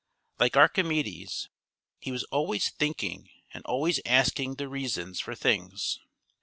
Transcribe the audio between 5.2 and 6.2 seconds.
things.